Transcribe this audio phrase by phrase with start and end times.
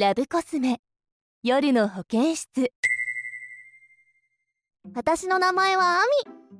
[0.00, 0.80] ラブコスメ。
[1.42, 2.72] 夜の保健室。
[4.94, 6.04] 私の名前はア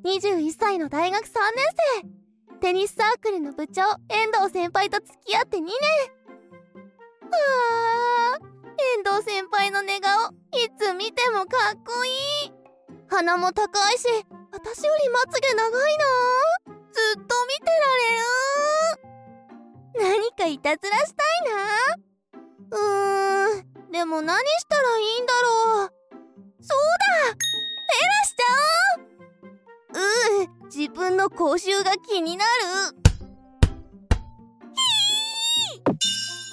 [0.04, 0.18] ミ。
[0.18, 1.32] 21歳の大学3年
[2.52, 2.58] 生。
[2.60, 3.80] テニスサークルの部長
[4.10, 5.72] 遠藤先輩と付き合って2年。
[7.32, 8.44] あー
[8.98, 12.10] 遠藤先輩の寝顔いつ見てもかっこい
[12.46, 12.52] い。
[13.08, 14.06] 鼻も高いし
[14.52, 16.04] 私よりまつげ長いな
[16.92, 17.72] ずっと見て
[19.96, 21.54] られる何かいたずらしたい
[22.70, 22.99] なうん。
[23.90, 25.90] でも何したらいいんだろう。
[26.62, 27.26] そうだ。
[27.26, 28.44] フェラしちゃ
[29.94, 32.50] おううー自分の口臭が気になる。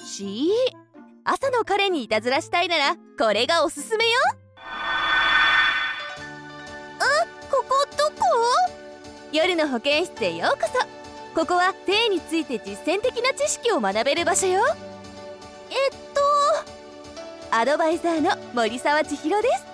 [0.04, 0.48] しー。
[1.24, 4.18] 朝の彼にいたずらしたいならこれがおすすめよ。
[6.98, 8.12] あここどこ？
[9.30, 10.74] 夜の保健室へようこそ。
[11.38, 14.60] ここは性について実践的な知識を学べる場所よ。
[15.70, 15.97] えっ
[17.50, 19.64] アドバイザーの森沢千尋です。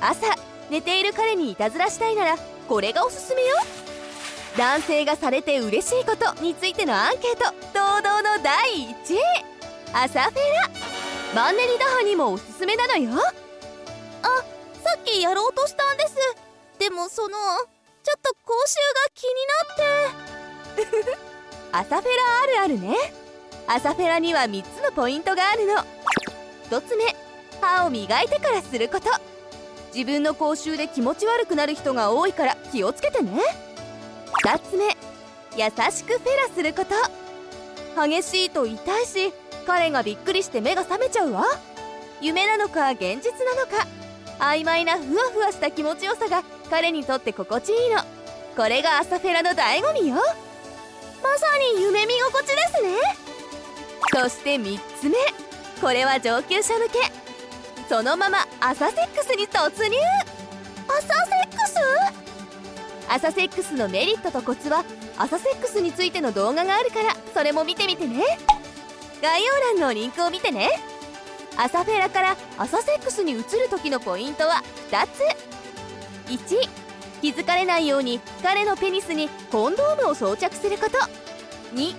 [0.00, 0.26] 朝
[0.70, 2.36] 寝ている彼にいたずらしたいなら
[2.68, 3.56] これがおすすめよ。
[4.56, 9.18] 男性がされて嬉しいことについてのアンケート堂々の第1位。
[9.92, 10.32] 朝フェ
[11.34, 11.42] ラ。
[11.42, 13.10] マンネリ打破にもおすすめなのよ。
[14.88, 16.14] さっきやろうとしたんです。
[16.78, 21.18] でもそのちょっと口臭が気になって。
[21.72, 22.96] 朝フェラあるあるね。
[23.66, 25.84] 朝フェラには3つのポイントがあるの
[26.70, 27.16] 1つ目
[27.60, 29.06] 歯を磨いてからすること。
[29.94, 33.40] 自分の口臭で気持ち悪くなる人が多いから気をつけてね。
[34.44, 34.84] 2つ目
[35.56, 36.94] 優しくフェラすること。
[38.06, 39.32] 激しいと痛いし
[39.66, 41.44] 彼がびっくりして目が覚めちゃうわ。
[42.20, 43.86] 夢なのか現実なのか。
[44.38, 48.02] 曖昧なふわふわした気持ちよさが彼にとって心地いいの。
[48.56, 50.16] これが朝フェラの醍醐味よ。
[50.16, 50.22] ま
[51.38, 52.90] さに夢見心地ですね。
[54.14, 55.16] そして3つ目
[55.80, 56.98] これは上級者向け。
[57.88, 59.96] そのまま朝セックスに突入。
[60.86, 61.74] 朝セックス？
[63.08, 64.84] 朝セックスのメリットとコツは
[65.16, 68.22] 朝セックスについての動画があるからそれも見てみてね。
[69.22, 70.68] 概要欄のリンクを見てね。
[71.56, 75.22] 朝フェラから朝セックスに移る時のポイントは2つ。
[76.30, 76.68] 1
[77.22, 80.98] 気づかれないように彼のペニスにコンドームを装着すること。
[81.74, 81.94] 2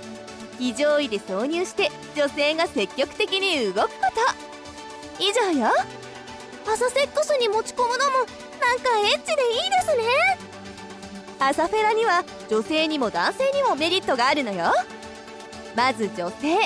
[0.60, 3.94] 非常位で挿入して女性が積極的に動くこ
[5.18, 5.24] と。
[5.24, 5.72] 以上よ。
[6.68, 10.04] 朝セックスに持ち込むのもなんかエッチでいいですね。
[11.40, 14.74] 朝フェラには女性にも男性にもメリットがあるのよ。
[15.76, 16.58] まず女性。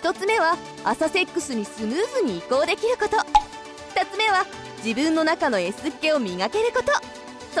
[0.00, 3.16] 1つ目は朝セックスにスムーズに移行できること。
[3.16, 4.46] 2つ目は
[4.84, 6.92] 自分の中の S っ気を磨けること。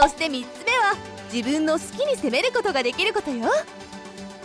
[0.00, 0.94] そして3つ目は
[1.32, 3.50] 自分の好きに攻めることができることよ。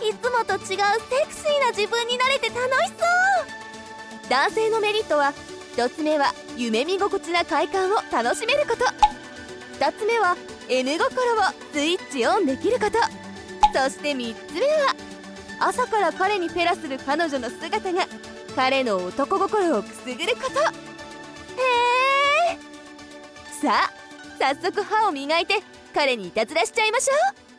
[0.02, 2.94] いつもと違うセクシーな自分になれて楽しそ
[4.26, 4.28] う。
[4.28, 5.34] 男性のメリットは
[5.76, 8.84] 1つ目は夢見心地な快感を楽しめること。
[9.78, 10.36] 2つ目は
[10.68, 11.08] M 心を
[11.72, 12.98] スイッチオンできること。
[13.72, 14.94] そして3つ目は
[15.60, 18.06] 朝から彼にフェラする彼女の姿が
[18.56, 20.60] 彼の男心をくすぐること。
[20.60, 20.62] へ
[22.54, 22.58] え
[23.60, 23.90] さあ
[24.38, 25.62] 早速歯を磨いて
[25.94, 27.49] 彼にいたずらしちゃいましょ遠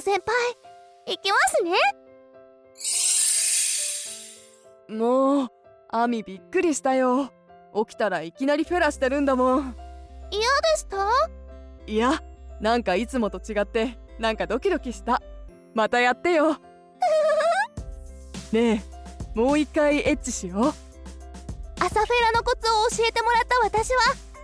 [0.00, 0.34] 藤先輩
[1.06, 1.62] 行きます
[4.88, 4.96] ね。
[4.96, 5.48] もう
[5.90, 7.30] アミびっくりしたよ。
[7.74, 9.76] 起きたらいきなりフェラしてるんだもん。
[10.30, 10.46] 嫌で
[10.76, 10.96] した？
[11.86, 12.22] いや
[12.60, 15.22] なんかいつもと違ってなんかドキドキした。
[15.74, 16.56] またやってよ。
[18.52, 20.60] ねえもう一回エッチしよう。
[21.78, 24.00] 朝フェラのコツを教えてもらった私は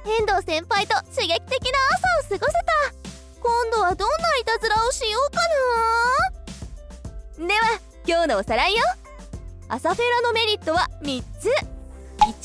[0.06, 1.78] 遠藤先輩と刺激的な
[2.28, 2.65] 朝を過ごせた
[3.46, 5.40] 今度はどんないたずらをしようか
[7.38, 8.82] うでは今日のおさらいよ。
[9.68, 11.48] 朝フェラのメリットは3つ。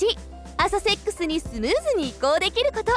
[0.04, 0.20] 1
[0.58, 2.92] 朝セックスにスムーズに移行できること。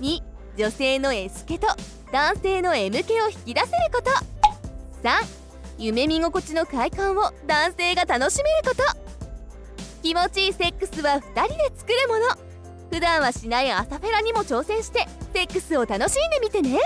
[0.00, 0.22] 2
[0.56, 1.66] 女性の S 気と
[2.12, 4.12] 男性の M 気を引き出せること。
[5.02, 5.26] 3
[5.78, 8.84] 夢見心地の快感を男性が楽しめること。
[10.04, 12.28] 気持ちいいセックスは2人で作るもの。
[12.92, 16.78] 普段はしない朝フェラにも挑戦してセックスを楽しんでみてね。